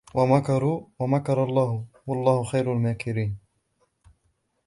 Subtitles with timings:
[0.15, 3.37] ومكروا ومكر الله والله خير الماكرين